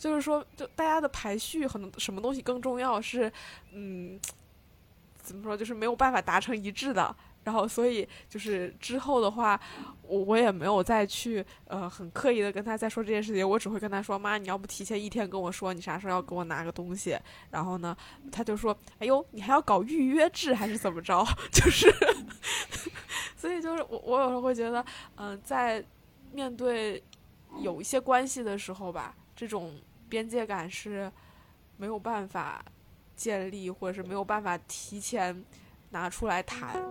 [0.06, 3.02] 就是说，就大家的排序，很多什么东西更重要？
[3.02, 3.32] 是，
[3.72, 4.20] 嗯，
[5.18, 5.58] 怎么说？
[5.58, 7.16] 就是没有办法达成一致的。
[7.44, 9.60] 然后，所以就是之后的话，
[10.04, 13.48] 我我也没有再去呃很刻意的跟他再说这件事情。
[13.50, 17.18] 我只会跟他说：“妈，你要不提前一天跟我说，你啥时候要给我拿个东西？”
[17.50, 17.98] 然后呢，
[18.32, 21.92] 他就说：“哎呦，你还要搞预约制还是怎么着？” 就是，
[23.36, 24.86] 所以就是我我有时候会觉得，
[25.16, 25.84] 嗯，在
[26.32, 27.04] 面对
[27.60, 29.16] 有一些关系的时候吧。
[29.38, 29.76] 这种
[30.16, 31.12] 边界感是
[31.76, 32.64] 没有办法
[33.18, 35.44] 建立，或者是没有办法提前
[35.90, 36.82] 拿出来谈。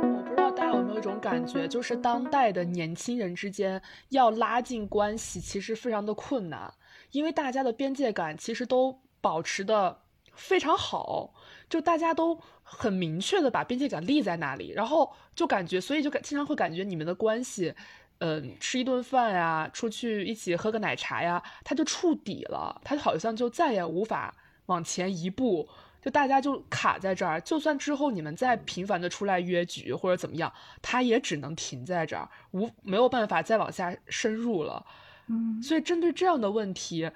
[0.00, 6.72] 我不知道大家有没有一种感觉，就是当代的年轻人之间要拉近关系，其实非常的困难，
[7.10, 10.02] 因为大家的边界感其实都保持的
[10.36, 11.34] 非常好。
[11.68, 12.40] 就大家都
[12.70, 17.74] 很明确的把边界感立在那里，然后就感觉，所以就感经常会感觉你们的关系，
[18.18, 24.34] 嗯，吃一顿饭呀，出去一起喝个奶茶呀，它就触底了，它好像就再也无法
[24.66, 25.66] 往前一步，
[26.02, 27.40] 就大家就卡在这儿。
[27.40, 30.52] 就算之后你们再频繁的出来约局或者怎么样，
[30.82, 34.84] 它也只能停在这儿，无没有办法再往下深入了。
[35.28, 37.10] 嗯，所以针对这样的问题，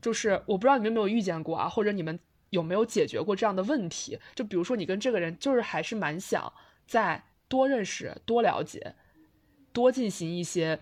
[0.00, 2.18] 就是我不知道你们有没有遇见过啊，或者你们。
[2.52, 4.18] 有没有解决过这样的问题？
[4.34, 6.52] 就比如说，你跟这个人就是还是蛮想
[6.86, 8.94] 再多认识、多了解、
[9.72, 10.78] 多进行一些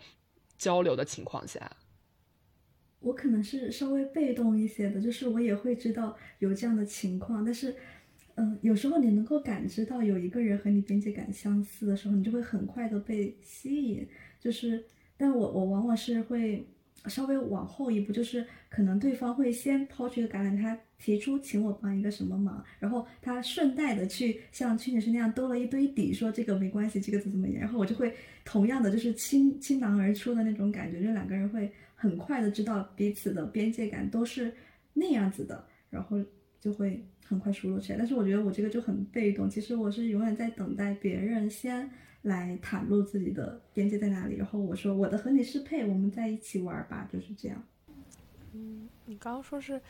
[0.59, 1.77] 交流的情况下，
[2.99, 7.77] 我可能是稍微被动一些的，就是我也会知道有这样的情况，但是，
[8.35, 14.09] 嗯，有时候你能够感知到有一个人和你边界感相似的时候，你就会很快的被吸引。
[14.41, 14.85] 就是，
[15.17, 16.67] 但我我往往是会。
[17.07, 34.53] 稍微往后一步，就是可能对方会先抛出一个橄榄枝，他提出请我帮一个什么忙，然后他顺带的去像屈女士那样兜了一堆底，说这个没关系，这个怎么怎么样，然后我就会同样的就是倾倾囊而出的那种感觉，就两个人会很快的知道彼此的边界感都是
[34.93, 36.19] 那样子的，然后
[36.61, 37.99] 就会很快熟络起来。
[37.99, 41.91] 但是我觉得我这个就很被动，其实我是永远在等待别人先。
[42.23, 47.63] 来袒露自己的边界在哪里，然后我说我的和你适配，我们在一起玩吧，就是这样。
[48.53, 49.81] 嗯，你刚刚说是，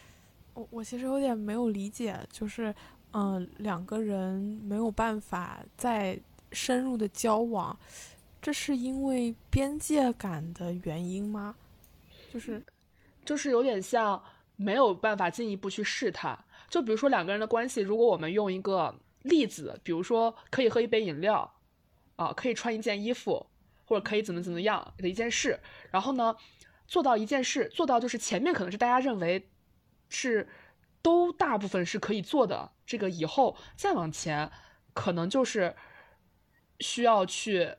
[0.54, 2.74] 我我其实有点没有理解，就是
[3.12, 6.18] 嗯，两个人没有办法再
[6.52, 7.76] 深入的交往，
[8.40, 11.56] 这是因为边界感的原因吗？
[12.32, 12.62] 就是，
[13.24, 14.22] 就是有点像
[14.56, 16.38] 没有办法进一步去试探。
[16.68, 21.52] 就比如说两个人的关系，如果我们用一个例子，比如说可以喝一杯饮料，
[22.20, 23.46] 啊，可以穿一件衣服，
[23.86, 25.58] 或者可以怎么怎么样的一件事，
[25.90, 26.36] 然后呢，
[26.86, 29.48] 做到一件事，做到就是前面可能是大家认为
[30.10, 30.46] 是
[31.00, 34.50] 都大部分是可以做的，这个以后再往前，
[34.92, 35.74] 可能就是
[36.80, 37.76] 需要去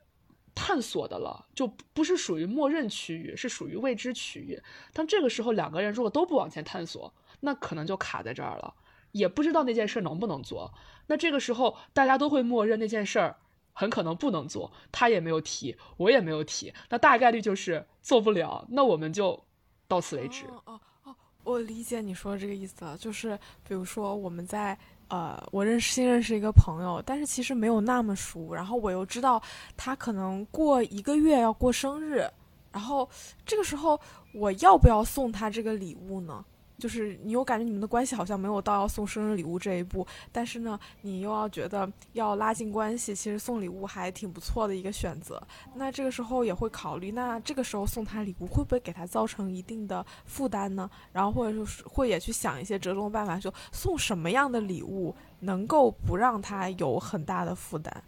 [0.56, 4.60] 探索的了，就不是属于默认区域，是属于未知区域。
[4.92, 8.74] 当这个时候两个人如果都不往前探索，那可能就卡在这儿了。
[9.12, 10.74] 也不知道那件事能不能做，
[11.06, 13.36] 那这个时候大家都会默认那件事儿
[13.72, 19.42] 很可能不能做，他也没有提，我也没有提，那大概率就是做不了，那我们就
[19.88, 20.44] 到此为止。
[20.64, 21.14] 哦哦，
[21.44, 29.42] 我理解你说的这个意思了，就是比如说我们在呃，我认识新认识一个朋友，但是其实没有那么熟，然后我又知道
[29.76, 32.26] 他可能过一个月要过生日，
[32.70, 33.08] 然后
[33.44, 34.00] 这个时候
[34.32, 36.44] 我要不要送他这个礼物呢？
[36.82, 45.40] 就是你又感觉你们的关系好像没有到要送生日礼物这一步，但是呢，你又要觉得要拉近关系，其实送礼物还挺不错的一个选择。
[45.76, 50.90] 那这个时候也会考虑，那这个时候送他礼物会不会给他造成一定的负担呢？
[51.12, 58.02] 然后或者就是会也去想一些折中的办法，就送什么样的礼物能够不让他有很大的负担，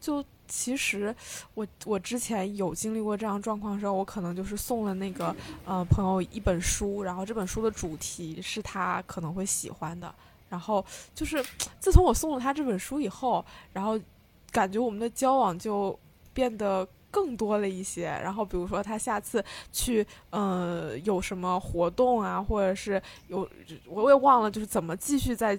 [0.00, 0.24] 就。
[0.52, 1.14] 其实，
[1.54, 5.32] 我我之前有经历过这样状况的时候，我可能就是送了那个
[5.64, 10.12] 呃朋友一本书，然后这本书的主题是他可能会喜欢的，
[10.48, 10.84] 然后
[11.14, 11.40] 就是
[11.78, 13.96] 自从我送了他这本书以后，然后
[14.50, 15.96] 感觉我们的交往就
[16.34, 18.06] 变得更多了一些。
[18.06, 23.48] 然后比如说他下次去呃有什么活动啊，或者是有
[23.86, 25.56] 我也忘了就是怎么继续在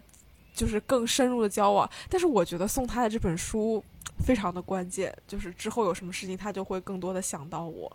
[0.54, 3.84] 就是更深入的交往，但是我觉得送他的这本书。
[4.24, 7.92] 非常的关键，就是之后有什么事情，他就会更多的想到我。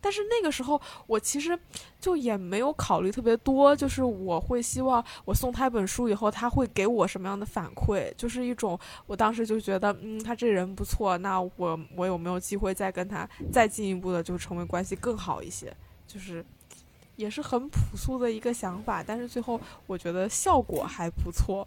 [0.00, 1.56] 但是那个时候，我其实
[2.00, 15.72] 就也没有考虑特别多，就是我会希望我送他一本书以后，他会给我什么样的反馈，就是一种我当时就觉得，嗯，他这人不错，那我我有没有机会再跟他再进一步的，就成为关系更好一些？
[16.08, 16.44] 就是
[17.14, 21.66] 也是很朴素的一个想法，但是最后我觉得效果还不错。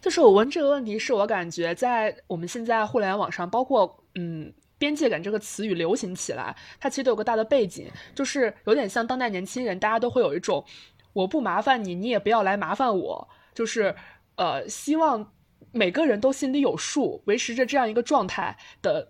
[0.00, 10.64] 就是我问这个问题，是我感觉在我们现在互联网上，包括嗯“边界感”这个词语流行起来，它其实都有个大的背景，就是有点像当代年轻人，大家都会有一种
[11.12, 13.94] 我不麻烦你，你也不要来麻烦我，就是
[14.36, 15.32] 呃希望
[15.72, 19.08] 每个人都心里有数，维持着这样一个状态的。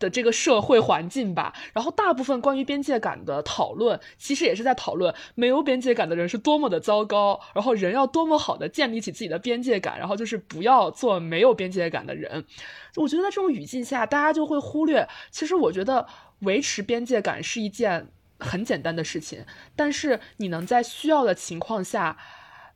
[0.00, 12.44] 的这个社会环境吧，然后大部分关于边界感的讨论，其实也是在讨论没有边界感的人是多么的糟糕，然后人要多么好的建立起自己的边界感，然后就是不要做没有边界感的人。
[12.96, 16.04] 我觉得在这种语境下，大家就会忽略，其实我觉得
[16.40, 18.08] 维持边界感是一件
[18.40, 19.46] 很简单的事情，
[19.76, 22.18] 但是你能在需要的情况下，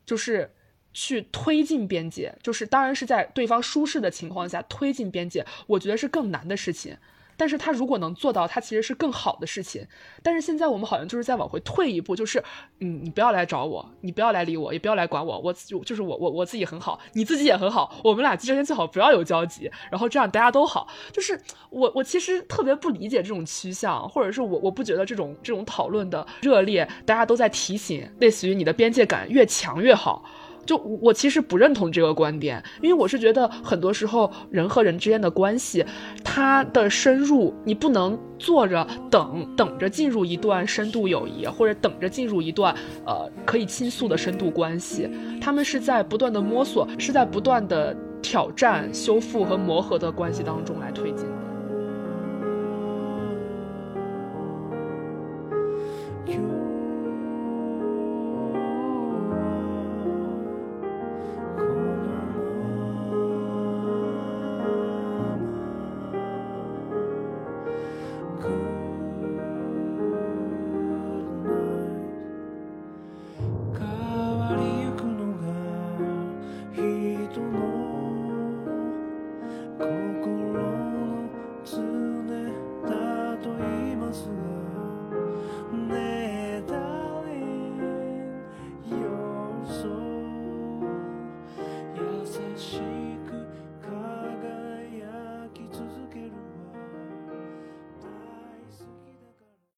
[0.05, 0.55] 就是。
[0.93, 6.97] 去推进边界，就是当然是在对方舒适的情况下推进边界，我觉得是更难的事情。
[7.37, 9.87] 但是他如果能做到，他其实是更好的事情。
[10.21, 12.43] 但是现在我们好像就是在往回退一步，就是
[12.81, 20.89] 嗯，你不要来找我，你不要来理我，也不要来管我，我就就是我我我自己很好，你自己也很好，我们俩之间最好不要有交集，然后这样大家都好。
[21.13, 30.25] 就是我我其实特别不理解这种趋向，或者是我我不觉得这种这种讨论的热烈，大家都在提醒，类似于你的边界感越强越好。
[30.65, 35.83] 就我其实不认同这个观点，因为我是觉得很多时候人和人之间的关系，
[36.23, 42.73] 它的深入你不能坐着等等着进入一段深度友谊，或者等着进入一段
[43.05, 45.09] 呃可以倾诉的深度关系，
[45.41, 51.38] 他们是在不断的摸索，是在不断的挑战、修复和磨合的关系当中来推进的。